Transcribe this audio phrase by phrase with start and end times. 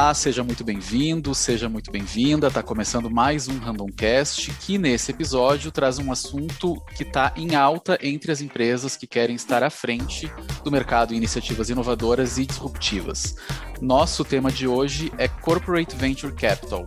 [0.00, 2.46] Olá, seja muito bem-vindo, seja muito bem-vinda.
[2.46, 7.98] Está começando mais um Randomcast que nesse episódio traz um assunto que está em alta
[8.00, 13.34] entre as empresas que querem estar à frente do mercado em iniciativas inovadoras e disruptivas.
[13.80, 16.86] Nosso tema de hoje é Corporate Venture Capital.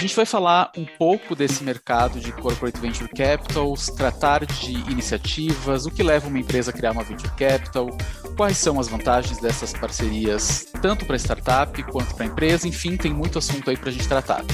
[0.00, 5.90] Gente vai falar um pouco desse mercado de corporate venture capitals, tratar de iniciativas, o
[5.90, 7.88] que leva uma empresa a criar uma venture capital,
[8.36, 13.38] quais são as vantagens dessas parcerias, tanto para startup quanto para empresa, enfim, tem muito
[13.38, 14.44] assunto aí para a gente tratar.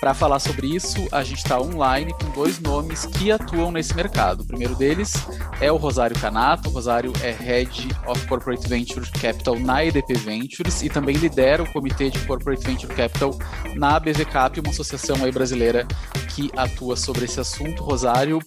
[0.00, 4.42] Para falar sobre isso, a gente está online com dois nomes que atuam nesse mercado.
[4.42, 5.14] O primeiro deles
[5.60, 6.68] é o Rosário Canato.
[6.68, 11.72] O Rosário é Head of Corporate Venture Capital na EDP Ventures e também lidera o
[11.72, 13.38] Comitê de Corporate Venture Capital
[13.74, 15.86] na BVCap, uma associação aí brasileira
[16.34, 17.82] que atua sobre esse assunto.
[17.82, 18.40] Rosário,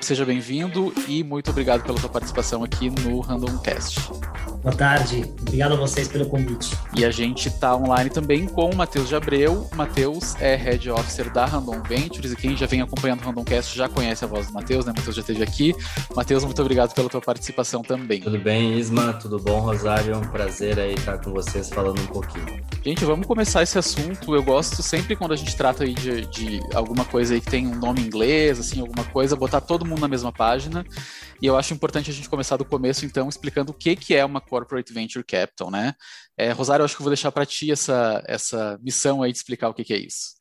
[0.00, 4.00] seja bem-vindo e muito obrigado pela sua participação aqui no Randomcast.
[4.66, 6.76] Boa tarde, obrigado a vocês pelo convite.
[6.96, 9.70] E a gente está online também com o Matheus de Abreu.
[9.76, 13.88] Matheus é Head Officer da Random Ventures e quem já vem acompanhando o Randomcast já
[13.88, 14.92] conhece a voz do Matheus, né?
[14.96, 15.72] Matheus já esteve aqui.
[16.16, 18.20] Matheus, muito obrigado pela tua participação também.
[18.20, 19.12] Tudo bem, Isma?
[19.12, 20.14] Tudo bom, Rosário?
[20.14, 22.60] É um prazer aí estar com vocês falando um pouquinho.
[22.84, 24.34] Gente, vamos começar esse assunto.
[24.34, 27.68] Eu gosto sempre quando a gente trata aí de, de alguma coisa aí que tem
[27.68, 30.84] um nome inglês, assim, alguma coisa, botar todo mundo na mesma página.
[31.40, 34.24] E eu acho importante a gente começar do começo, então, explicando o que, que é
[34.24, 35.94] uma Corporate Venture Capital, né?
[36.36, 39.68] É, Rosário, acho que eu vou deixar para ti essa, essa missão aí de explicar
[39.68, 40.34] o que, que é isso.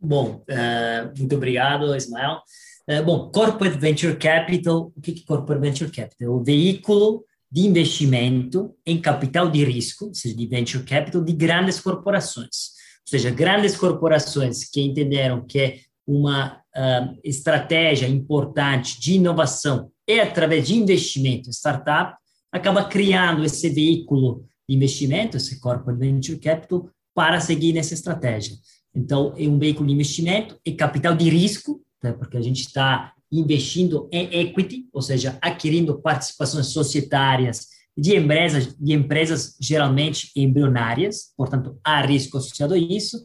[0.00, 2.40] Bom, uh, muito obrigado, Ismael.
[2.88, 6.28] Uh, bom, Corporate Venture Capital, o que é Corporate Venture Capital?
[6.28, 11.32] É o veículo de investimento em capital de risco, ou seja, de venture capital, de
[11.32, 12.74] grandes corporações.
[13.06, 20.66] Ou seja, grandes corporações que entenderam que uma uh, estratégia importante de inovação é através
[20.66, 22.16] de investimento startup,
[22.54, 28.56] acaba criando esse veículo de investimento, esse corporate venture capital, para seguir nessa estratégia.
[28.94, 33.12] Então, é um veículo de investimento e capital de risco, né, porque a gente está
[33.30, 37.66] investindo em equity, ou seja, adquirindo participações societárias
[37.96, 43.24] de empresas, de empresas geralmente embrionárias, portanto, há risco associado a isso,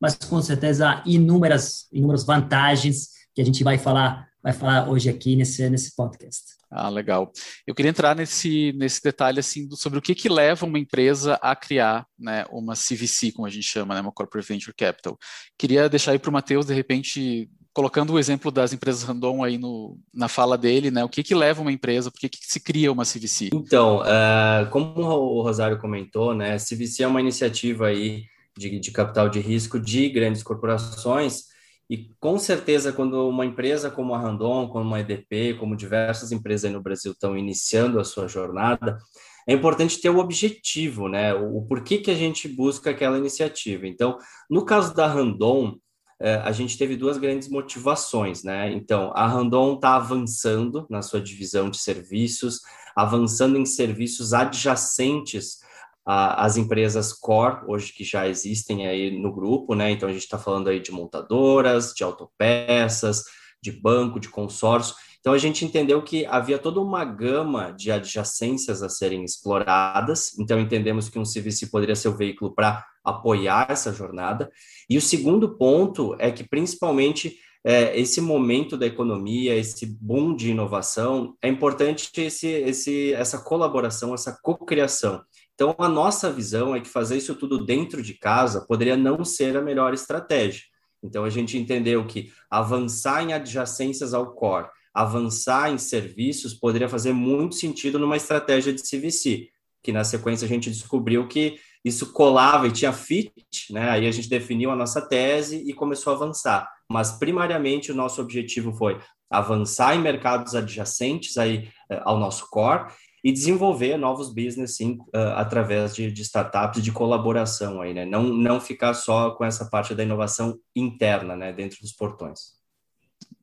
[0.00, 5.08] mas com certeza há inúmeras, inúmeras vantagens que a gente vai falar vai falar hoje
[5.08, 6.60] aqui nesse, nesse podcast.
[6.70, 7.32] Ah, legal.
[7.66, 11.34] Eu queria entrar nesse, nesse detalhe assim do, sobre o que, que leva uma empresa
[11.42, 15.18] a criar né, uma CVC, como a gente chama, né, uma Corporate Venture Capital.
[15.58, 19.58] Queria deixar aí para o Matheus, de repente, colocando o exemplo das empresas random aí
[19.58, 22.60] no, na fala dele, né, o que, que leva uma empresa, por que, que se
[22.60, 23.50] cria uma CVC?
[23.52, 28.24] Então, uh, como o Rosário comentou, né, CVC é uma iniciativa aí
[28.56, 31.49] de, de capital de risco de grandes corporações,
[31.90, 36.70] e com certeza, quando uma empresa como a Randon, como a EDP, como diversas empresas
[36.70, 38.96] no Brasil estão iniciando a sua jornada,
[39.44, 41.34] é importante ter o objetivo, né?
[41.34, 43.88] O, o porquê que a gente busca aquela iniciativa.
[43.88, 44.16] Então,
[44.48, 45.74] no caso da Randon,
[46.20, 48.72] eh, a gente teve duas grandes motivações, né?
[48.72, 52.60] Então, a Randon está avançando na sua divisão de serviços,
[52.94, 55.58] avançando em serviços adjacentes
[56.04, 59.90] as empresas core, hoje que já existem aí no grupo, né?
[59.90, 63.24] Então a gente está falando aí de montadoras, de autopeças,
[63.62, 64.94] de banco, de consórcio.
[65.20, 70.36] Então a gente entendeu que havia toda uma gama de adjacências a serem exploradas.
[70.38, 74.50] Então entendemos que um CVC poderia ser o veículo para apoiar essa jornada.
[74.88, 80.50] E o segundo ponto é que principalmente é, esse momento da economia, esse boom de
[80.50, 85.22] inovação, é importante esse, esse, essa colaboração, essa cocriação.
[85.60, 89.58] Então, a nossa visão é que fazer isso tudo dentro de casa poderia não ser
[89.58, 90.62] a melhor estratégia.
[91.02, 97.12] Então, a gente entendeu que avançar em adjacências ao core, avançar em serviços, poderia fazer
[97.12, 99.50] muito sentido numa estratégia de CVC,
[99.82, 103.30] que na sequência a gente descobriu que isso colava e tinha fit,
[103.70, 103.90] né?
[103.90, 106.70] Aí a gente definiu a nossa tese e começou a avançar.
[106.90, 108.98] Mas primariamente o nosso objetivo foi
[109.30, 112.90] avançar em mercados adjacentes aí eh, ao nosso core
[113.22, 118.04] e desenvolver novos business sim, uh, através de, de, startups de colaboração aí, né?
[118.04, 122.58] Não, não ficar só com essa parte da inovação interna, né, dentro dos portões.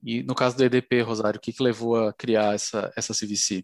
[0.04, 3.64] E no caso do EDP, Rosário, o que, que levou a criar essa, essa CVC?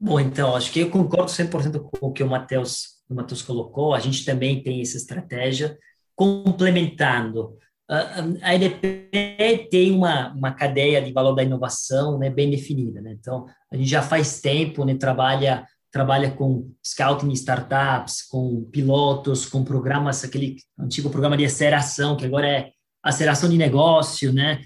[0.00, 3.94] Bom, então, acho que eu concordo 100% com o que o Matheus, o Matheus colocou.
[3.94, 5.78] A gente também tem essa estratégia
[6.14, 7.56] complementando
[7.88, 13.00] a EDP tem uma, uma cadeia de valor da inovação né, bem definida.
[13.00, 13.14] Né?
[13.18, 19.62] Então, a gente já faz tempo, né, trabalha, trabalha com scouting startups, com pilotos, com
[19.62, 22.70] programas, aquele antigo programa de aceleração, que agora é
[23.02, 24.32] aceleração de negócio.
[24.32, 24.62] Né?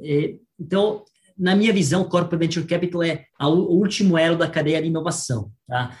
[0.00, 1.04] E, então,
[1.36, 5.50] na minha visão, Corporate Venture Capital é o último elo da cadeia de inovação.
[5.66, 5.98] Tá?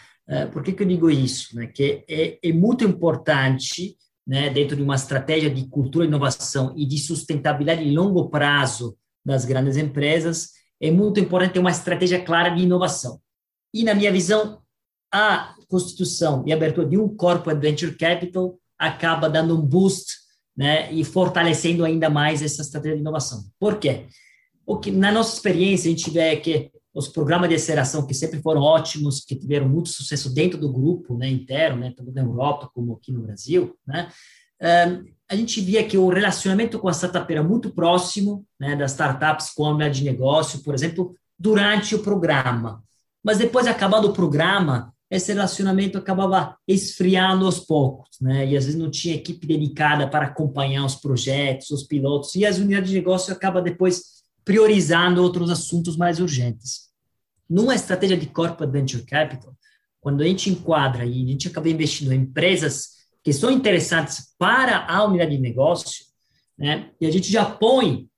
[0.52, 1.56] Por que, que eu digo isso?
[1.56, 1.66] Né?
[1.66, 3.96] Que é, é muito importante,
[4.26, 9.44] né, dentro de uma estratégia de cultura, inovação e de sustentabilidade em longo prazo das
[9.44, 10.50] grandes empresas,
[10.80, 13.20] é muito importante ter uma estratégia clara de inovação.
[13.72, 14.60] E, na minha visão,
[15.12, 20.12] a constituição e abertura de um Corporate Venture Capital acaba dando um boost
[20.56, 23.44] né, e fortalecendo ainda mais essa estratégia de inovação.
[23.58, 24.06] Por quê?
[24.66, 28.60] Porque na nossa experiência, a gente vê que os programas de aceleração que sempre foram
[28.62, 32.94] ótimos, que tiveram muito sucesso dentro do grupo né, inteiro, né, tanto na Europa como
[32.94, 34.08] aqui no Brasil, né,
[35.28, 39.50] a gente via que o relacionamento com a startup era muito próximo né, das startups
[39.50, 42.82] com a de negócio, por exemplo, durante o programa.
[43.22, 48.46] Mas depois, acabado o programa, esse relacionamento acabava esfriando aos poucos, né?
[48.46, 52.58] E às vezes não tinha equipe dedicada para acompanhar os projetos, os pilotos, e as
[52.58, 54.02] unidades de negócio acabam depois
[54.44, 56.83] priorizando outros assuntos mais urgentes.
[57.54, 59.54] Numa estratégia de corporate venture capital,
[60.00, 62.88] quando a gente enquadra e a gente acaba investindo em empresas
[63.22, 66.04] que são interessantes para a unidade de negócio,
[66.58, 66.90] né?
[67.00, 68.08] E a gente já põe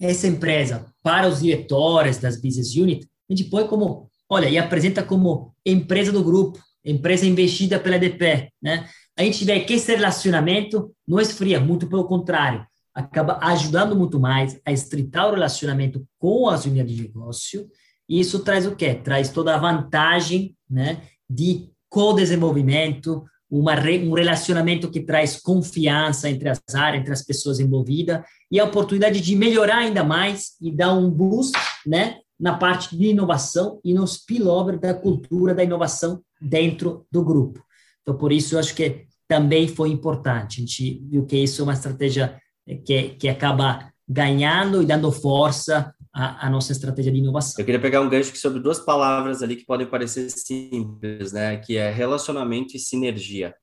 [0.00, 5.02] essa empresa para os diretores das business unit, a gente põe como olha, e apresenta
[5.02, 8.88] como empresa do grupo, empresa investida pela EDP, né?
[9.14, 14.58] A gente vê que esse relacionamento não esfria, muito pelo contrário, acaba ajudando muito mais
[14.64, 17.68] a estreitar o relacionamento com as unidades de negócio,
[18.12, 18.94] e isso traz o quê?
[18.94, 21.00] Traz toda a vantagem, né,
[21.30, 28.20] de co-desenvolvimento, uma, um relacionamento que traz confiança entre as áreas, entre as pessoas envolvidas,
[28.50, 33.06] e a oportunidade de melhorar ainda mais e dar um boost, né, na parte de
[33.06, 37.64] inovação e no spillover da cultura da inovação dentro do grupo.
[38.02, 40.58] Então, por isso, eu acho que também foi importante.
[40.58, 42.38] A gente viu que isso é uma estratégia
[42.84, 47.54] que, que acaba ganhando e dando força à, à nossa estratégia de inovação.
[47.58, 51.56] Eu queria pegar um gancho sobre duas palavras ali que podem parecer simples, né?
[51.56, 53.54] Que é relacionamento e sinergia.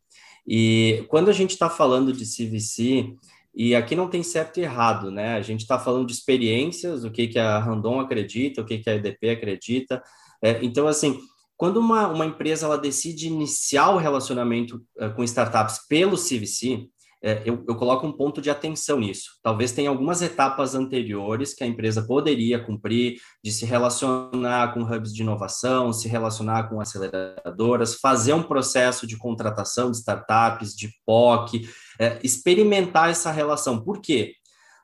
[0.48, 3.14] E quando a gente está falando de CVC,
[3.54, 5.36] e aqui não tem certo e errado, né?
[5.36, 8.90] A gente está falando de experiências, o que, que a Randon acredita, o que, que
[8.90, 10.02] a EDP acredita.
[10.42, 11.20] É, então, assim,
[11.58, 16.88] quando uma, uma empresa ela decide iniciar o relacionamento uh, com startups pelo CVC,
[17.22, 19.32] é, eu, eu, coloco um ponto de atenção nisso.
[19.44, 25.14] Talvez tenha algumas etapas anteriores que a empresa poderia cumprir, de se relacionar com hubs
[25.14, 31.68] de inovação, se relacionar com aceleradoras, fazer um processo de contratação de startups, de POC,
[32.00, 33.84] é, experimentar essa relação.
[33.84, 34.36] Por quê?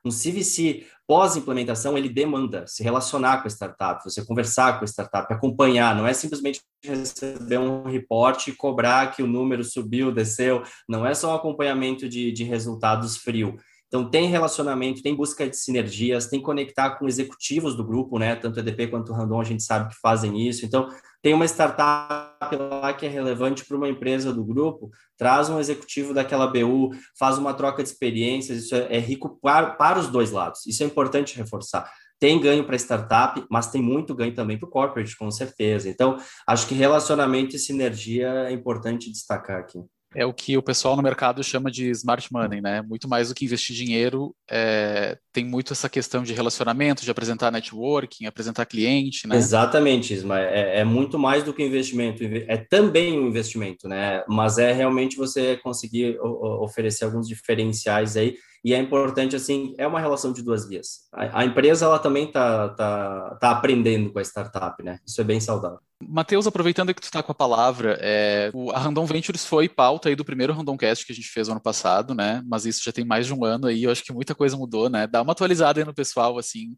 [0.06, 5.32] Um CVC pós-implementação, ele demanda se relacionar com a startup, você conversar com a startup,
[5.34, 11.06] acompanhar, não é simplesmente receber um reporte e cobrar que o número subiu, desceu, não
[11.06, 13.58] é só um acompanhamento de, de resultados frio.
[13.88, 18.36] Então, tem relacionamento, tem busca de sinergias, tem conectar com executivos do grupo, né?
[18.36, 20.66] Tanto EDP quanto Randon, a gente sabe que fazem isso.
[20.66, 20.90] Então,
[21.22, 26.14] tem uma startup lá que é relevante para uma empresa do grupo, traz um executivo
[26.14, 30.32] daquela BU, faz uma troca de experiências, isso é, é rico para, para os dois
[30.32, 30.66] lados.
[30.66, 31.90] Isso é importante reforçar.
[32.20, 35.90] Tem ganho para startup, mas tem muito ganho também para o corporate, com certeza.
[35.90, 36.18] Então,
[36.48, 39.80] acho que relacionamento e sinergia é importante destacar aqui
[40.16, 42.82] é o que o pessoal no mercado chama de smart money, né?
[42.82, 47.52] Muito mais do que investir dinheiro, é, tem muito essa questão de relacionamento, de apresentar
[47.52, 49.36] networking, apresentar cliente, né?
[49.36, 50.40] Exatamente, Isma.
[50.40, 54.24] É, é, muito mais do que investimento, é também um investimento, né?
[54.28, 60.00] Mas é realmente você conseguir oferecer alguns diferenciais aí e é importante assim é uma
[60.00, 64.24] relação de duas vias a, a empresa ela também tá, tá, tá aprendendo com a
[64.24, 68.52] startup né isso é bem saudável Matheus, aproveitando que tu está com a palavra, é,
[68.54, 71.62] o, a Random Ventures foi pauta aí do primeiro Randomcast que a gente fez ano
[71.62, 72.44] passado, né?
[72.46, 74.90] Mas isso já tem mais de um ano aí, eu acho que muita coisa mudou,
[74.90, 75.08] né?
[75.08, 76.76] Dá uma atualizada aí no pessoal, assim,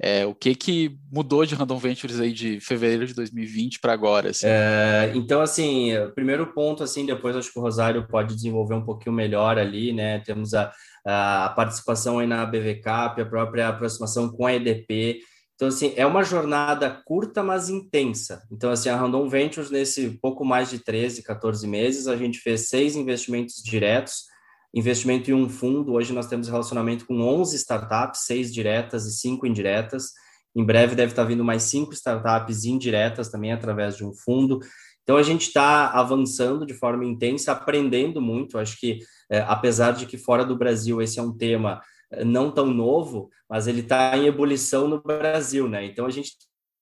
[0.00, 4.30] é, o que que mudou de Random Ventures aí de fevereiro de 2020 para agora?
[4.30, 4.46] Assim?
[4.46, 9.14] É, então, assim, primeiro ponto, assim, depois acho que o Rosário pode desenvolver um pouquinho
[9.14, 10.20] melhor ali, né?
[10.20, 10.70] Temos a,
[11.06, 15.20] a participação aí na BVCAP, a própria aproximação com a EDP.
[15.58, 18.42] Então, assim, é uma jornada curta, mas intensa.
[18.50, 22.68] Então, assim, a Random Ventures, nesse pouco mais de 13, 14 meses, a gente fez
[22.68, 24.26] seis investimentos diretos,
[24.72, 25.94] investimento em um fundo.
[25.94, 30.12] Hoje nós temos relacionamento com 11 startups, seis diretas e cinco indiretas.
[30.54, 34.60] Em breve deve estar vindo mais cinco startups indiretas também através de um fundo.
[35.02, 38.58] Então, a gente está avançando de forma intensa, aprendendo muito.
[38.58, 39.00] Acho que
[39.30, 43.30] é, apesar de que fora do Brasil esse é um tema é, não tão novo,
[43.48, 45.84] mas ele está em ebulição no Brasil, né?
[45.84, 46.32] Então a gente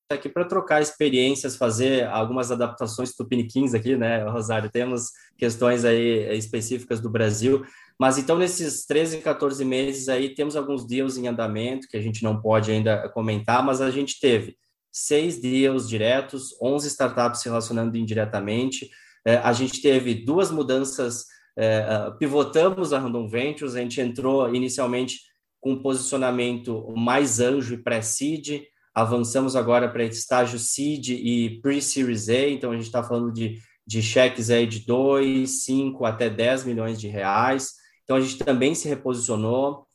[0.08, 4.70] aqui para trocar experiências, fazer algumas adaptações tupiniquins aqui, né, Rosário?
[4.70, 7.64] Temos questões aí específicas do Brasil,
[7.98, 12.22] mas então nesses 13, 14 meses aí temos alguns deals em andamento que a gente
[12.22, 14.56] não pode ainda comentar, mas a gente teve
[14.92, 18.88] seis deals diretos, 11 startups se relacionando indiretamente,
[19.26, 25.20] é, a gente teve duas mudanças, é, pivotamos a Random Ventures, a gente entrou inicialmente
[25.60, 28.62] com um posicionamento mais anjo e pré-seed,
[28.94, 34.02] avançamos agora para estágio seed e pre-series A, então a gente está falando de, de
[34.02, 37.72] cheques aí de 2, 5 até 10 milhões de reais.
[38.04, 39.86] Então a gente também se reposicionou,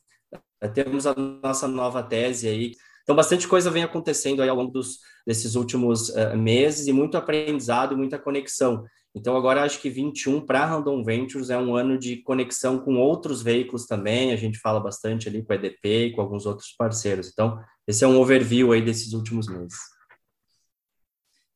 [0.74, 2.72] temos a nossa nova tese aí.
[3.02, 7.16] Então bastante coisa vem acontecendo aí ao longo dos, desses últimos uh, meses e muito
[7.16, 8.84] aprendizado muita conexão.
[9.14, 13.42] Então, agora acho que 21 para Random Ventures é um ano de conexão com outros
[13.42, 14.32] veículos também.
[14.32, 17.28] A gente fala bastante ali com a EDP e com alguns outros parceiros.
[17.30, 19.76] Então, esse é um overview aí desses últimos meses.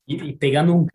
[0.07, 0.87] E, e pegando um,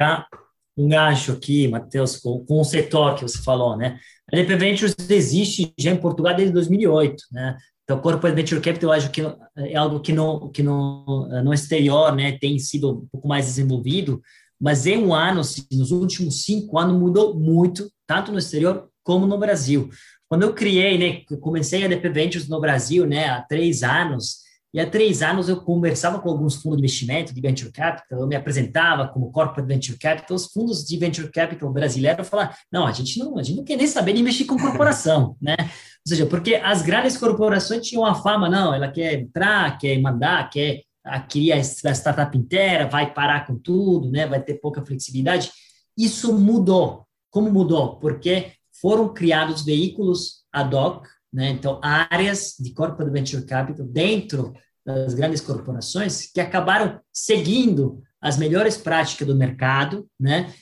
[0.78, 4.00] um gancho aqui, Matheus, com, com o setor que você falou, né?
[4.32, 7.58] A EDP Ventures existe já em Portugal desde 2008, né?
[7.84, 9.22] Então, Corporate Venture Capital, eu acho que
[9.58, 14.22] é algo que no, que no, no exterior né, tem sido um pouco mais desenvolvido,
[14.62, 19.26] mas em um ano, assim, nos últimos cinco anos, mudou muito, tanto no exterior como
[19.26, 19.90] no Brasil.
[20.30, 24.42] Quando eu criei, né, comecei a DP Ventures no Brasil, né, há três anos,
[24.74, 28.28] e há três anos eu conversava com alguns fundos de investimento de venture capital, eu
[28.28, 32.92] me apresentava como corporate venture capital, os fundos de venture capital brasileiros falavam, não, a
[32.94, 35.58] gente não, a gente não quer nem saber de investir com corporação, né?
[35.60, 40.50] Ou seja, porque as grandes corporações tinham a fama, não, ela quer entrar, quer mandar,
[40.50, 44.28] quer adquirir a startup inteira, vai parar com tudo, né?
[44.28, 45.52] vai ter pouca flexibilidade.
[45.98, 47.08] Isso mudou.
[47.30, 47.98] Como mudou?
[47.98, 51.50] Porque foram criados veículos ad hoc, né?
[51.50, 54.54] então áreas de corporate venture capital dentro
[54.86, 60.54] das grandes corporações que acabaram seguindo as melhores práticas do mercado, né?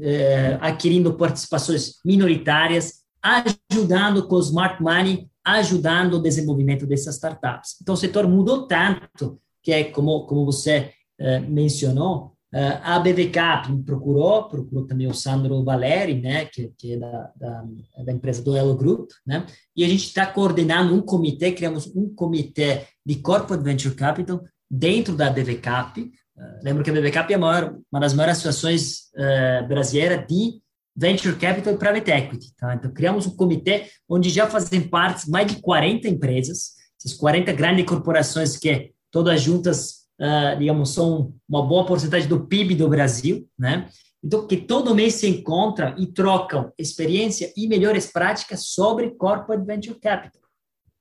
[0.00, 7.76] É, adquirindo participações minoritárias, ajudando com o smart money, ajudando o desenvolvimento dessas startups.
[7.82, 13.70] Então, o setor mudou tanto que é como, como você uh, mencionou, uh, a BVCAP
[13.70, 17.64] me procurou, procurou também o Sandro Valeri, né, que, que é da, da,
[18.02, 19.44] da, empresa do Elo Group, né,
[19.76, 25.14] e a gente está coordenando um comitê, criamos um comitê de Corporate Venture Capital dentro
[25.14, 26.00] da BVCAP.
[26.34, 30.62] Uh, lembro que a BVCAP é a maior, uma das maiores associações uh, brasileiras de
[30.96, 32.56] Venture Capital e Private Equity.
[32.56, 32.74] Tá?
[32.74, 37.84] Então, criamos um comitê onde já fazem parte mais de 40 empresas, essas 40 grandes
[37.84, 43.88] corporações que todas juntas, uh, digamos, são uma boa porcentagem do PIB do Brasil, né?
[44.22, 49.98] Então, que todo mês se encontram e trocam experiência e melhores práticas sobre Corporate Venture
[49.98, 50.42] Capital.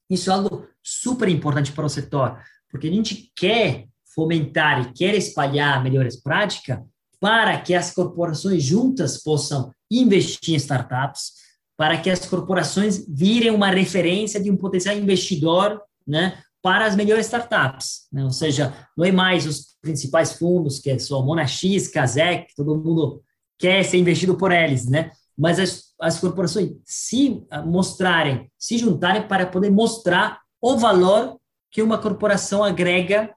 [0.10, 5.16] Isso é algo super importante para o setor, porque a gente quer fomentar e quer
[5.16, 6.80] espalhar melhores práticas
[7.20, 11.34] para que as corporações juntas possam investir em startups,
[11.76, 17.26] para que as corporações virem uma referência de um potencial investidor, né, para as melhores
[17.28, 18.24] startups, né?
[18.24, 23.22] ou seja, não é mais os principais fundos, que são Monax, Kazek, todo mundo
[23.58, 25.12] quer ser investido por eles, né?
[25.38, 31.40] Mas as, as corporações se mostrarem, se juntarem para poder mostrar o valor
[31.72, 33.30] que uma corporação agrega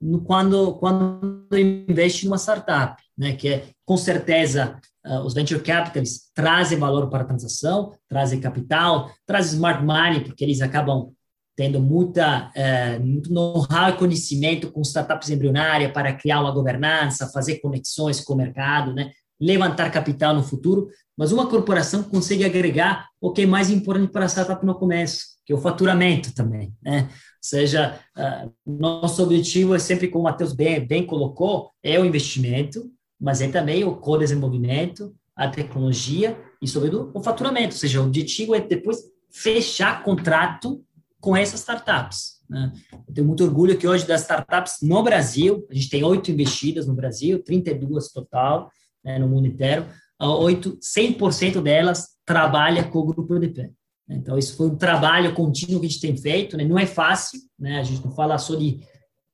[0.00, 3.34] no, quando, quando investe numa startup, né?
[3.34, 9.10] Que é, com certeza, uh, os venture capitalists trazem valor para a transação, trazem capital,
[9.26, 11.12] trazem smart money, porque eles acabam
[11.56, 17.60] tendo muita, é, muito know-how e conhecimento com startups embrionárias para criar uma governança, fazer
[17.60, 19.10] conexões com o mercado, né?
[19.40, 24.24] levantar capital no futuro, mas uma corporação consegue agregar o que é mais importante para
[24.24, 26.72] a startup no começo, que é o faturamento também.
[26.80, 27.08] Né?
[27.10, 32.04] Ou seja, uh, nosso objetivo é sempre, como o Matheus bem, bem colocou, é o
[32.04, 32.88] investimento,
[33.20, 37.74] mas é também o co-desenvolvimento, a tecnologia e, sobretudo, o faturamento.
[37.74, 38.98] Ou seja, o objetivo é depois
[39.30, 40.84] fechar contrato
[41.22, 42.40] com essas startups.
[42.50, 42.72] Né?
[43.08, 46.86] Eu tenho muito orgulho que hoje das startups no Brasil, a gente tem oito investidas
[46.86, 48.68] no Brasil, 32 total
[49.02, 49.86] né, no mundo inteiro,
[50.20, 53.70] oito, 100% delas trabalha com o Grupo EDP.
[54.10, 56.64] Então, isso foi um trabalho contínuo que a gente tem feito, né?
[56.64, 57.78] não é fácil, né?
[57.78, 58.80] a gente não fala só de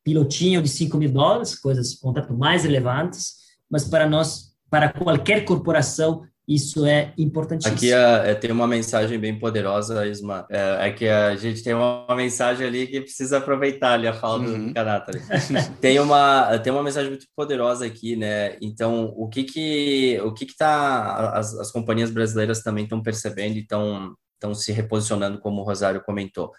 [0.05, 3.35] pilotinho de 5 mil dólares, coisas, contratos mais relevantes,
[3.69, 7.77] mas para nós, para qualquer corporação, isso é importantíssimo.
[7.77, 10.47] Aqui é, tem uma mensagem bem poderosa, Isma.
[10.51, 14.39] É, é, que a gente tem uma, mensagem ali que precisa aproveitar ali a fala
[14.39, 14.69] uhum.
[14.69, 15.13] do Kanata.
[15.79, 18.57] tem uma tem uma mensagem muito poderosa aqui, né?
[18.63, 23.57] Então, o que que o que que tá as, as companhias brasileiras também estão percebendo
[23.57, 26.53] e estão estão se reposicionando, como o Rosário comentou.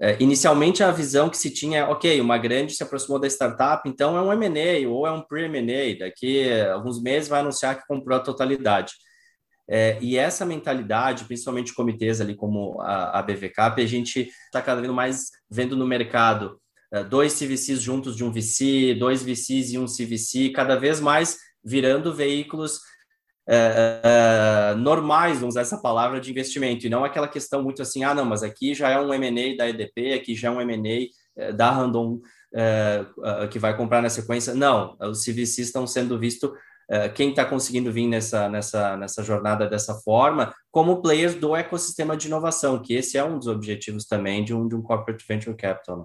[0.00, 3.86] é, inicialmente a visão que se tinha é, ok, uma grande se aproximou da startup,
[3.88, 7.86] então é um M&A ou é um pre-M&A, daqui a alguns meses vai anunciar que
[7.86, 8.92] comprou a totalidade.
[9.68, 14.80] É, e essa mentalidade, principalmente comitês ali como a, a BVCAP, a gente está cada
[14.80, 16.60] vez mais vendo no mercado
[16.92, 21.38] é, dois CVCs juntos de um VC, dois VCs e um CVC, cada vez mais
[21.64, 22.80] virando veículos
[23.48, 28.02] é, é, normais, vamos usar essa palavra, de investimento, e não aquela questão muito assim,
[28.02, 31.08] ah, não, mas aqui já é um M&A da EDP, aqui já é um M&A
[31.36, 32.20] é, da Randon
[32.54, 34.54] é, é, que vai comprar na sequência.
[34.54, 36.54] Não, os CVCs estão sendo vistos, é,
[37.14, 42.28] quem está conseguindo vir nessa, nessa, nessa jornada dessa forma, como players do ecossistema de
[42.28, 45.98] inovação, que esse é um dos objetivos também de um, de um Corporate Venture Capital.
[45.98, 46.04] Né?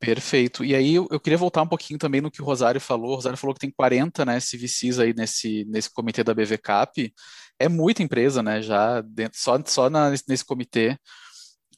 [0.00, 0.64] Perfeito.
[0.64, 3.12] E aí eu, queria voltar um pouquinho também no que o Rosário falou.
[3.12, 7.12] O Rosário falou que tem 40 né, CVCs aí nesse, nesse comitê da BVCAP.
[7.58, 8.62] É muita empresa, né?
[8.62, 10.96] Já dentro, só, só na, nesse comitê.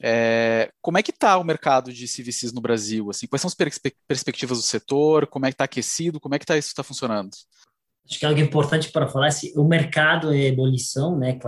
[0.02, 3.08] É, como é que está o mercado de CVCs no Brasil?
[3.08, 5.26] Assim, quais são as perspe perspectivas do setor?
[5.26, 6.20] Como é que está aquecido?
[6.20, 7.30] Como é que tá, isso está funcionando?
[8.10, 11.38] Acho que é algo importante para falar se o mercado é ebulição, né?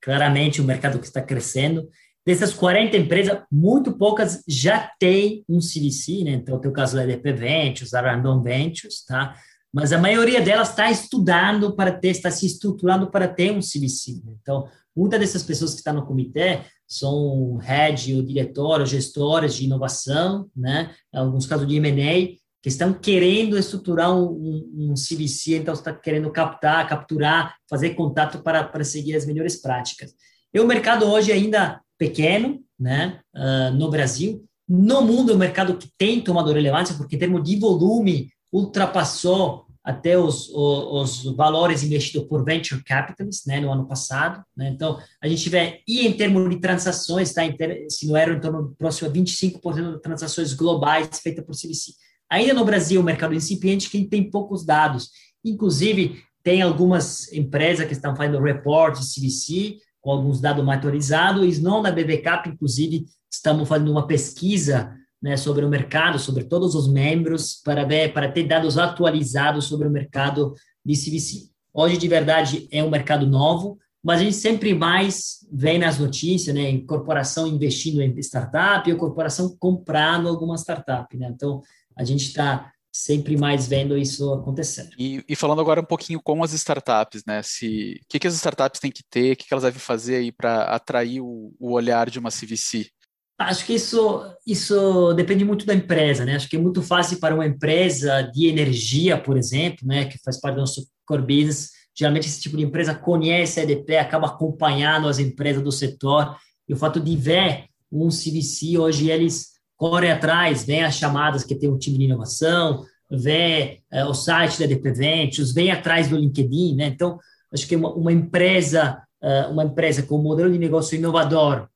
[0.00, 1.86] Claramente o mercado que está crescendo
[2.24, 6.32] Dessas 40 empresas, muito poucas já têm um CVC, né?
[6.32, 9.34] Então, tem o caso da EDP Ventures, a Random Ventures, tá?
[9.72, 14.20] Mas a maioria delas está estudando para ter, está se estruturando para ter um CVC.
[14.24, 14.34] Né?
[14.40, 20.48] Então, muitas dessas pessoas que estão no comitê são head, ou diretor, gestores de inovação,
[20.54, 20.94] né?
[21.12, 25.92] Em alguns casos de M&A, que estão querendo estruturar um, um, um CVC, então está
[25.92, 30.14] querendo captar, capturar, fazer contato para, para seguir as melhores práticas.
[30.54, 34.44] E o mercado hoje ainda pequeno, né, uh, no Brasil.
[34.68, 39.66] No mundo, é um mercado que tem tomado relevância, porque em termos de volume, ultrapassou
[39.84, 44.44] até os, os, os, valores investidos por venture capitalists né, no ano passado.
[44.56, 44.68] Né?
[44.68, 47.42] Então, a gente vê, e em termos de transações, tá,
[47.88, 51.92] se não era em torno próximo a 25% de transações globais feitas por CVC.
[52.32, 55.10] Ainda no Brasil, o mercado incipiente que tem poucos dados.
[55.44, 61.82] Inclusive, tem algumas empresas que estão fazendo reportes CVC, com alguns dados atualizados, e não
[61.82, 67.60] na BVCAP, inclusive, estamos fazendo uma pesquisa né, sobre o mercado, sobre todos os membros,
[67.62, 71.50] para ver, para ter dados atualizados sobre o mercado de CVC.
[71.70, 76.56] Hoje, de verdade, é um mercado novo, mas a gente sempre mais vê nas notícias,
[76.56, 81.30] né, corporação investindo em startup ou corporação comprando alguma startup, né?
[81.30, 81.62] Então,
[81.96, 84.90] a gente está sempre mais vendo isso acontecer.
[84.98, 87.42] E, e, falando agora um pouquinho com as startups, né?
[87.42, 90.16] Se o que, que as startups têm que ter, o que, que elas devem fazer
[90.16, 92.90] aí para atrair o, o, olhar de uma CVC?
[93.38, 96.36] Acho que isso isso depende muito da empresa, né?
[96.36, 100.38] Acho que é muito fácil para uma empresa de energia, por exemplo, né, que faz
[100.38, 101.70] parte do nosso core business.
[101.94, 106.36] Geralmente esse tipo de empresa conhece a EDP, acaba acompanhando as empresas do setor.
[106.68, 109.51] E o fato de ver um CVC hoje eles
[109.82, 114.60] corre atrás, vem as chamadas que tem um time de inovação, vê é, o site
[114.60, 116.86] da DP Ventures, vem atrás do LinkedIn, né?
[116.86, 117.18] Então,
[117.52, 121.66] acho que uma, uma empresa, uh, uma empresa com um modelo de negócio inovador,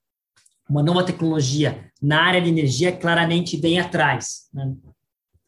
[0.70, 4.46] uma nova tecnologia na área de energia, claramente vem atrás.
[4.54, 4.72] Né?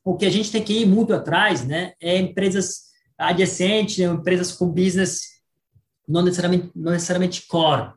[0.04, 4.50] O que a gente tem que ir muito atrás, né, é empresas adjacentes, né, empresas
[4.50, 5.38] com business
[6.08, 7.92] não necessariamente, não necessariamente core.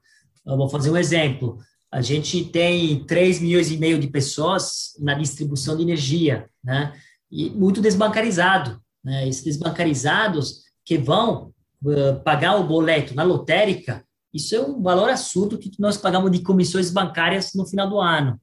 [0.45, 1.57] Eu vou fazer um exemplo.
[1.91, 6.93] A gente tem 3 milhões e meio de pessoas na distribuição de energia, né?
[7.29, 9.27] E muito desbancarizado, né?
[9.27, 15.57] Esses desbancarizados que vão uh, pagar o boleto na lotérica, isso é um valor absurdo
[15.57, 18.39] que nós pagamos de comissões bancárias no final do ano.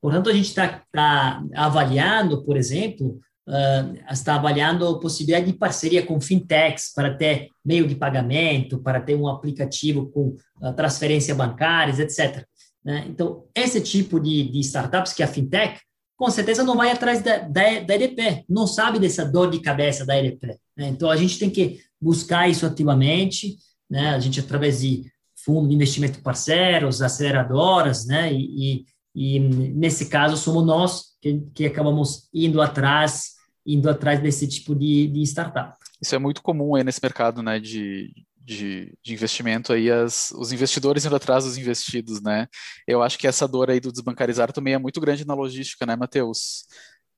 [0.00, 6.04] Portanto, a gente está tá avaliando, por exemplo, uh, está avaliando a possibilidade de parceria
[6.04, 11.98] com fintechs para ter meio de pagamento, para ter um aplicativo com uh, transferência bancárias,
[11.98, 12.44] etc.
[12.84, 13.06] Né?
[13.08, 15.80] Então, esse tipo de, de, startups, que é a fintech,
[16.16, 20.04] com certeza não vai atrás da, da, da EDP, não sabe dessa dor de cabeça
[20.04, 20.58] da EDP.
[20.76, 20.88] Né?
[20.88, 23.56] Então, a gente tem que buscar isso ativamente,
[23.88, 24.10] né?
[24.10, 25.10] a gente, através de
[25.44, 28.32] fundo de investimento parceiros, aceleradoras, né?
[28.32, 33.32] e, e, e nesse caso, somos nós que, que acabamos indo atrás
[33.64, 35.76] indo atrás desse tipo de, de startup.
[36.00, 38.12] Isso é muito comum aí nesse mercado, né, de,
[38.44, 42.46] de, de, investimento aí, as, os investidores indo atrás dos investidos, né?
[42.86, 45.96] Eu acho que essa dor aí do desbancarizar também é muito grande na logística, né,
[45.96, 46.64] Matheus?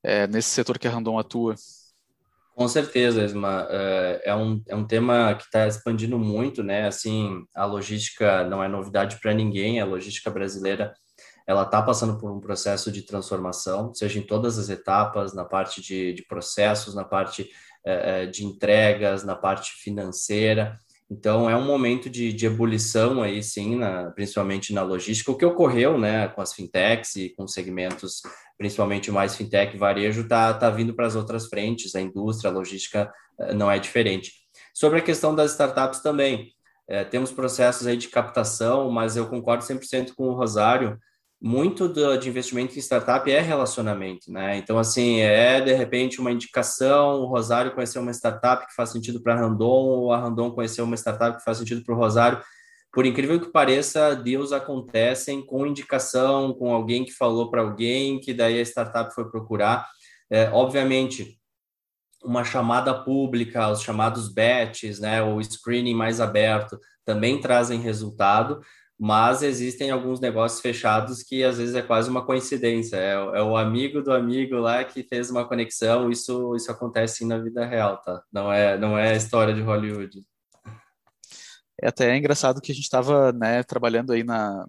[0.02, 1.54] É, nesse setor que a Randon atua.
[2.54, 3.66] Com certeza, Esma.
[3.68, 6.86] É, é um, é um tema que está expandindo muito, né?
[6.86, 10.94] Assim, a logística não é novidade para ninguém, a logística brasileira
[11.46, 15.82] ela está passando por um processo de transformação, seja em todas as etapas, na parte
[15.82, 17.50] de, de processos, na parte
[17.84, 20.78] é, é de entregas, na parte financeira.
[21.10, 25.44] Então, é um momento de, de ebulição aí, sim, na, principalmente na logística, o que
[25.44, 28.22] ocorreu, né, com as fintechs e com segmentos,
[28.56, 32.54] principalmente mais fintech e varejo, está tá vindo para as outras frentes, a indústria, a
[32.54, 34.32] logística eh, não é diferente.
[34.72, 36.52] Sobre a questão das startups também,
[36.88, 40.98] é, temos processos aí de captação, mas eu concordo 100% com o Rosário,
[41.44, 44.56] muito do, de investimento em startup é relacionamento, né?
[44.56, 49.22] Então, assim, é de repente uma indicação, o Rosário conheceu uma startup que faz sentido
[49.22, 52.42] para Randon, ou a Randon conheceu uma startup que faz sentido para o Rosário.
[52.90, 58.32] Por incrível que pareça, deals acontecem com indicação, com alguém que falou para alguém, que
[58.32, 59.86] daí a startup foi procurar.
[60.30, 61.38] É, obviamente,
[62.24, 68.62] uma chamada pública, os chamados batches, né, o screening mais aberto, também trazem resultado,
[68.98, 73.56] mas existem alguns negócios fechados que às vezes é quase uma coincidência, é, é, o
[73.56, 78.22] amigo do amigo lá que fez uma conexão, isso, isso acontece na vida real, tá?
[78.32, 80.24] Não é, não é história de Hollywood.
[81.82, 84.64] É até engraçado que a gente estava né, trabalhando aí na,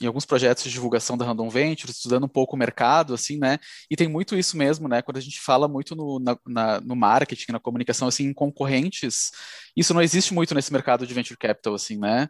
[0.00, 3.58] em alguns projetos de divulgação da Random Ventures, estudando um pouco o mercado, assim, né?
[3.90, 5.02] E tem muito isso mesmo, né?
[5.02, 9.32] Quando a gente fala muito no, na, na, no marketing, na comunicação, assim, em concorrentes,
[9.76, 12.28] isso não existe muito nesse mercado de venture capital, assim, né?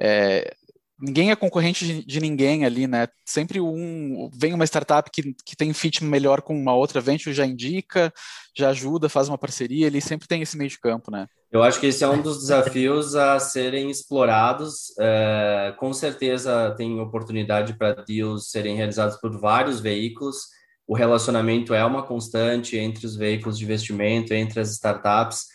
[0.00, 0.56] É,
[1.00, 3.08] ninguém é concorrente de, de, ninguém ali, né?
[3.24, 7.46] Sempre um vem uma startup que, que tem fit melhor com uma outra venture, já
[7.46, 8.12] indica,
[8.56, 11.26] já ajuda, faz uma parceria, ele sempre tem esse meio de campo, né?
[11.50, 14.92] Eu acho que esse é um dos desafios a serem explorados.
[15.00, 20.36] É, com certeza tem oportunidade para deals serem realizados por vários veículos.
[20.86, 25.46] O relacionamento é uma constante entre os veículos de investimento, entre as startups.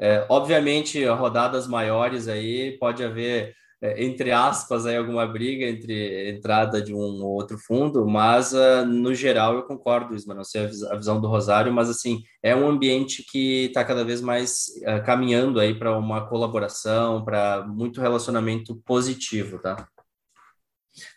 [0.00, 6.94] É, obviamente, rodadas maiores aí pode haver entre aspas, aí, alguma briga entre entrada de
[6.94, 11.20] um ou outro fundo, mas uh, no geral eu concordo, Isma, não sei a, visão
[11.20, 15.76] do Rosário, mas assim, é um ambiente que está cada vez mais uh, caminhando aí
[15.76, 19.88] para uma colaboração, para muito relacionamento positivo, tá?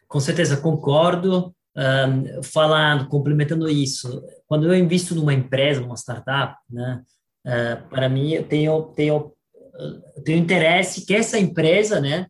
[0.07, 1.53] Com certeza, concordo.
[2.41, 7.03] Falando, complementando isso, quando eu invisto numa empresa, numa startup, né,
[7.45, 9.33] uh, para mim eu tenho, tenho,
[10.23, 12.27] tenho interesse que essa empresa, né,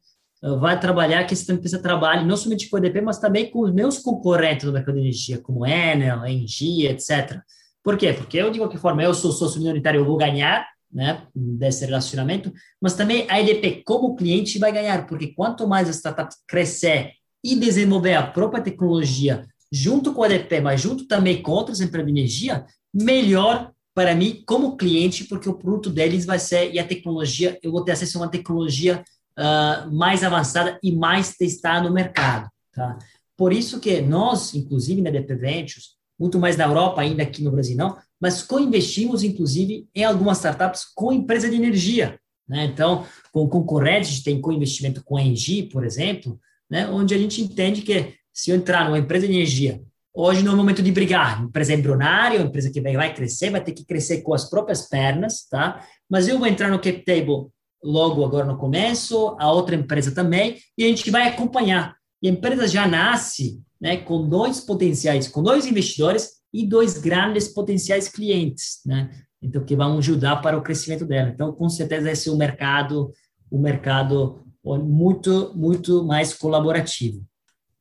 [0.59, 3.73] vai trabalhar, que essa empresa trabalhe não somente com o EDP, mas também com os
[3.73, 7.39] meus concorrentes no mercado de energia, como Enel, Engie, etc.
[7.83, 8.13] Por quê?
[8.13, 12.53] Porque eu, de qualquer forma, eu sou sócio minoritário, eu vou ganhar né, desse relacionamento,
[12.81, 17.11] mas também a EDP, como cliente, vai ganhar, porque quanto mais a startup crescer
[17.43, 22.05] e desenvolver a própria tecnologia junto com a EDP, mas junto também com outras empresas
[22.05, 26.87] de energia, melhor para mim como cliente, porque o produto deles vai ser, e a
[26.87, 29.03] tecnologia, eu vou ter acesso a uma tecnologia
[29.37, 32.49] uh, mais avançada e mais testada no mercado.
[32.73, 32.97] Tá?
[33.37, 37.51] Por isso que nós, inclusive na DP Ventures, muito mais na Europa ainda aqui no
[37.51, 42.17] Brasil não, mas co-investimos, inclusive, em algumas startups com empresa de energia.
[42.47, 42.65] Né?
[42.65, 46.87] Então, com concorrentes, a gente tem co-investimento com a Engie, por exemplo, né?
[46.87, 49.81] onde a gente entende que se eu entrar numa empresa de energia,
[50.13, 53.73] hoje não é o momento de brigar, empresa embrionária, empresa que vai crescer, vai ter
[53.73, 55.85] que crescer com as próprias pernas, tá?
[56.09, 57.47] mas eu vou entrar no cap table
[57.83, 61.95] logo agora no começo, a outra empresa também, e a gente vai acompanhar.
[62.21, 67.47] E a empresa já nasce né, com dois potenciais, com dois investidores e dois grandes
[67.47, 69.09] potenciais clientes, né?
[69.41, 71.29] Então, que vão ajudar para o crescimento dela.
[71.29, 73.11] Então, com certeza, esse é o mercado,
[73.51, 77.23] o mercado muito, muito mais colaborativo.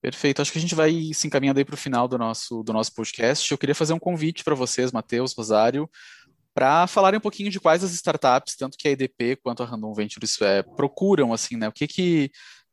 [0.02, 0.42] Perfeito.
[0.42, 2.92] Acho que a gente vai se encaminhando aí para o final do nosso, do nosso
[2.94, 3.50] podcast.
[3.50, 5.88] Eu queria fazer um convite para vocês, Matheus, Rosário,
[6.54, 9.92] para falarem um pouquinho de quais as startups, tanto que a EDP quanto a Random
[9.92, 11.68] Ventures é, procuram, assim, né?
[11.68, 12.30] O que que,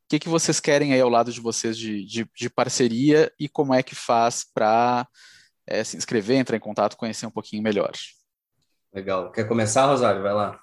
[0.08, 3.74] que que vocês querem aí ao lado de vocês de, de, de parceria e como
[3.74, 5.08] é que faz para
[5.66, 7.92] é, se inscrever, entrar em contato, conhecer um pouquinho melhor.
[8.94, 9.32] Legal.
[9.32, 10.22] Quer começar, Rosário?
[10.22, 10.60] Vai lá.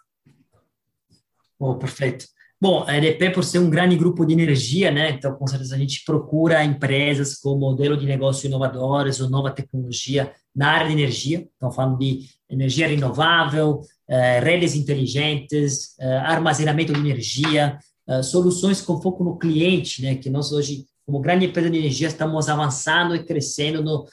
[1.59, 2.27] Oh, perfeito.
[2.61, 5.11] Bom, a EDP, por ser um grande grupo de energia, né?
[5.11, 10.33] Então, com certeza, a gente procura empresas com modelo de negócio inovadores ou nova tecnologia
[10.55, 11.49] na área de energia.
[11.57, 19.01] Então, falando de energia renovável, uh, redes inteligentes, uh, armazenamento de energia, uh, soluções com
[19.01, 20.15] foco no cliente, né?
[20.15, 24.07] Que nós hoje, como grande empresa de energia, estamos avançando e crescendo no,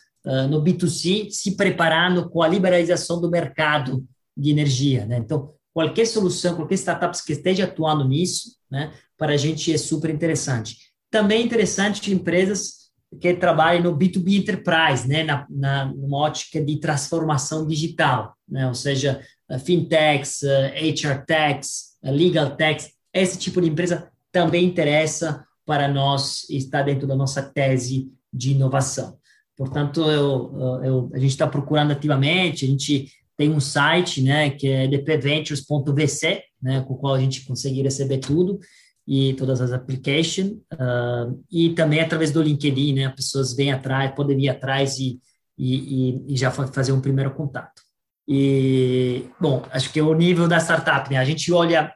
[0.50, 4.04] no B2C, se preparando com a liberalização do mercado
[4.36, 5.18] de energia, né?
[5.18, 8.94] Então, qualquer solução, qualquer startup que esteja atuando nisso, né?
[9.18, 10.78] Para a gente é super interessante.
[11.12, 12.85] Também é interessante empresas
[13.20, 18.74] que trabalha no B2B Enterprise, né, na, na, numa ótica de transformação digital, né, ou
[18.74, 19.22] seja,
[19.64, 27.08] fintechs, HR techs, legal techs, esse tipo de empresa também interessa para nós está dentro
[27.08, 29.18] da nossa tese de inovação.
[29.58, 34.68] Portanto, eu, eu, a gente está procurando ativamente, a gente tem um site, né, que
[34.68, 38.60] é dpventures.vc, né, com o qual a gente consegue receber tudo
[39.08, 44.14] e todas as applications, uh, e também através do LinkedIn, né, as pessoas vêm atrás,
[44.16, 45.20] podem vir atrás e,
[45.58, 47.84] e, e já fazer um primeiro contato.
[48.28, 51.94] E, bom, acho que é o nível da startup, né, a gente olha,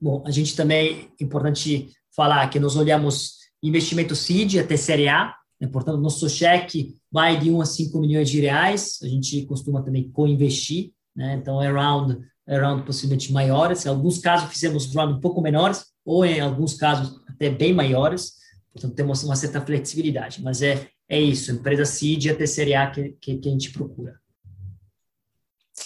[0.00, 5.34] bom, a gente também, é importante falar que nós olhamos investimento seed até série A,
[5.60, 9.82] né, portanto, nosso cheque vai de 1 a 5 milhões de reais, a gente costuma
[9.82, 12.20] também co-investir, né, então, around
[12.56, 13.84] round possivelmente maiores.
[13.84, 18.38] Em alguns casos fizemos round um pouco menores, ou em alguns casos até bem maiores.
[18.72, 20.42] Portanto, temos uma certa flexibilidade.
[20.42, 24.18] Mas é, é isso, empresa CID e a que, que, que a gente procura.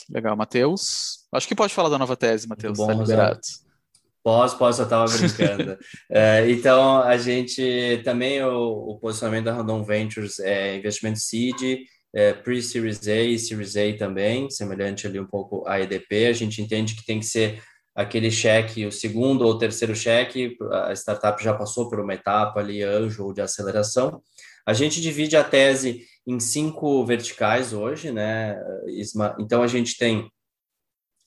[0.09, 1.27] Legal, Matheus.
[1.33, 2.79] Acho que pode falar da nova tese, Matheus.
[2.79, 3.41] Está liberado.
[4.23, 5.77] Posso, posso, eu estava brincando.
[6.09, 11.81] é, então, a gente também, o, o, posicionamento da Random Ventures é investimento seed,
[12.15, 16.27] é, pre-Series A e Series A também, semelhante ali um pouco à EDP.
[16.27, 17.61] A gente entende que tem que ser
[17.95, 22.83] aquele cheque, o segundo ou terceiro cheque, a startup já passou por uma etapa ali,
[22.83, 24.23] anjo ou de aceleração.
[24.67, 28.57] A gente divide a tese em cinco verticais hoje, né?
[29.39, 30.31] Então, a gente tem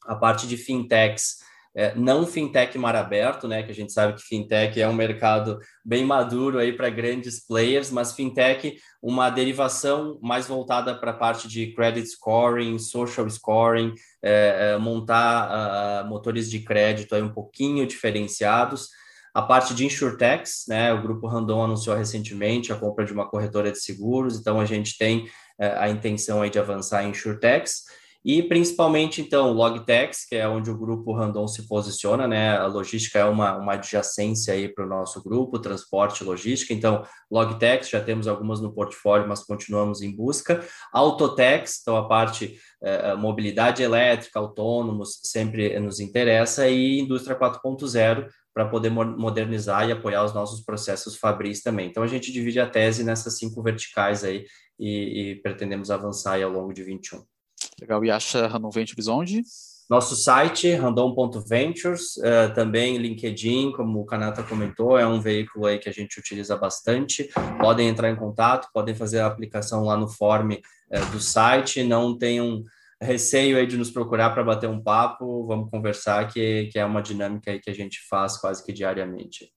[0.06, 1.40] a parte de fintechs,
[1.76, 5.60] é, não fintech mar aberto, né, que a gente sabe que fintech é um mercado
[5.84, 11.50] bem maduro aí para grandes players, mas fintech uma derivação mais voltada para a parte
[11.50, 17.86] de credit scoring, social scoring, é, é, montar uh, motores de crédito aí um pouquinho
[17.86, 18.88] diferenciados.
[19.34, 23.70] A parte de insurtechs, né, o grupo Randon anunciou recentemente a compra de uma corretora
[23.70, 25.26] de seguros, então a gente tem
[25.60, 27.84] uh, a intenção aí de avançar em insurtechs.
[28.26, 32.58] E principalmente, então, Logtex, que é onde o grupo Randon se posiciona, né?
[32.58, 36.74] A logística é uma, uma adjacência aí para o nosso grupo, transporte e logística.
[36.74, 40.66] Então, Logtex, já temos algumas no portfólio, mas continuamos em busca.
[40.92, 46.68] Autotex, então a parte eh, mobilidade elétrica, autônomos, sempre nos interessa.
[46.68, 51.90] E Indústria 4.0, para poder modernizar e apoiar os nossos processos fabris também.
[51.90, 54.48] Então, a gente divide a tese nessas cinco verticais aí
[54.80, 57.35] e, e pretendemos avançar ao longo de 21.
[57.80, 58.04] Legal.
[58.06, 59.42] E acha Random Ventures onde?
[59.88, 65.88] Nosso site, random.ventures, uh, também LinkedIn, como o Kanata comentou, é um veículo aí que
[65.88, 67.30] a gente utiliza bastante.
[67.60, 72.18] Podem entrar em contato, podem fazer a aplicação lá no form uh, do site, não
[72.18, 72.64] tenham
[73.00, 77.02] receio aí de nos procurar para bater um papo, vamos conversar, que, que é uma
[77.02, 79.52] dinâmica aí que a gente faz quase que diariamente.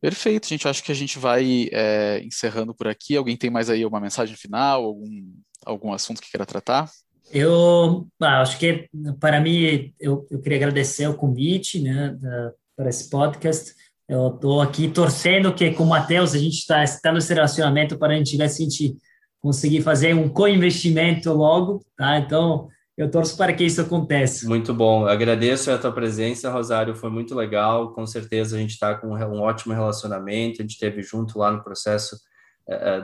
[0.00, 0.68] Perfeito, gente.
[0.68, 3.16] Acho que a gente vai é, encerrando por aqui.
[3.16, 5.32] Alguém tem mais aí uma mensagem final, algum
[5.68, 6.90] algum assunto que queira tratar?
[7.30, 8.88] Eu ah, acho que
[9.20, 13.74] para mim eu, eu queria agradecer o convite, né, da, para esse podcast.
[14.08, 18.14] Eu estou aqui torcendo que com o Matheus a gente está tá nesse relacionamento para
[18.14, 18.96] a gente ver se a gente
[19.40, 22.18] conseguir fazer um co-investimento logo, tá?
[22.18, 24.48] Então eu torço para que isso aconteça.
[24.48, 27.92] Muito bom, eu agradeço a tua presença, Rosário, foi muito legal.
[27.92, 31.62] Com certeza a gente está com um ótimo relacionamento, a gente esteve junto lá no
[31.62, 32.16] processo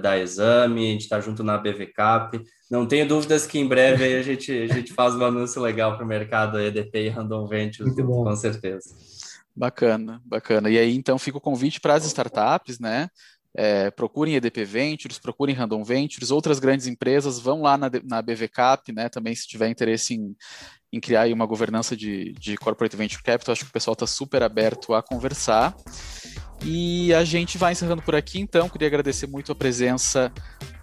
[0.02, 2.42] da Exame, a gente está junto na BVCap.
[2.70, 6.04] Não tenho dúvidas que em breve a gente, a gente faz um anúncio legal para
[6.04, 8.94] o mercado EDP e Random Ventures, com certeza.
[9.56, 10.68] Bacana, bacana.
[10.68, 13.08] E aí, então, fica o convite para as startups, né?
[13.56, 18.92] É, procurem EDP Ventures, procurem Random Ventures, outras grandes empresas, vão lá na, na BVCap,
[18.92, 19.08] né?
[19.08, 20.34] Também se tiver interesse em,
[20.92, 24.42] em criar uma governança de, de Corporate Venture Capital, acho que o pessoal está super
[24.42, 25.76] aberto a conversar.
[26.62, 28.68] E a gente vai encerrando por aqui, então.
[28.68, 30.32] Queria agradecer muito a presença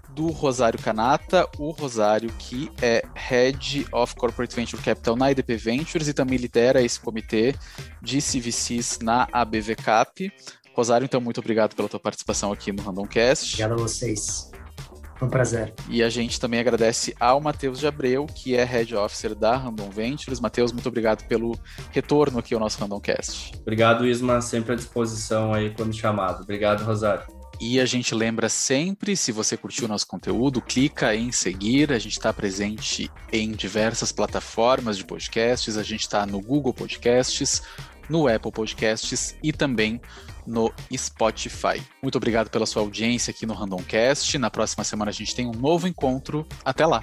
[0.09, 6.07] do Rosário Canata, o Rosário que é Head of Corporate Venture Capital na IDP Ventures
[6.07, 7.55] e também lidera esse comitê
[8.01, 10.31] de CVCs na ABVCap.
[10.73, 13.53] Rosário, então, muito obrigado pela tua participação aqui no Randomcast.
[13.53, 14.50] Obrigado a vocês.
[15.21, 15.71] Foi um prazer.
[15.87, 19.87] E a gente também agradece ao Matheus de Abreu, que é Head Officer da Random
[19.87, 20.39] Ventures.
[20.39, 21.55] Matheus, muito obrigado pelo
[21.91, 23.51] retorno aqui ao nosso Randomcast.
[23.61, 26.41] Obrigado, Isma, sempre à disposição aí quando chamado.
[26.41, 27.21] Obrigado, Rosário.
[27.59, 31.91] E a gente lembra sempre, se você curtiu o nosso conteúdo, clica em seguir.
[31.91, 35.77] A gente está presente em diversas plataformas de podcasts.
[35.77, 37.61] A gente está no Google Podcasts,
[38.09, 40.01] no Apple Podcasts e também
[40.51, 41.81] no Spotify.
[42.03, 44.37] Muito obrigado pela sua audiência aqui no Randomcast.
[44.37, 46.45] Na próxima semana a gente tem um novo encontro.
[46.63, 47.01] Até lá!